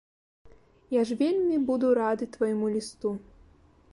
[0.95, 3.09] Я ж вельмі буду рады твайму лісту.